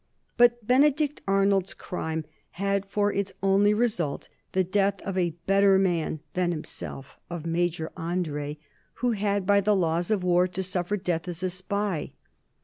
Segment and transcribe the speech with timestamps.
[0.35, 6.21] But Benedict Arnold's crime had for its only result the death of a better man
[6.33, 8.57] than himself, of Major André,
[9.05, 12.13] who had by the laws of war to suffer death as a spy.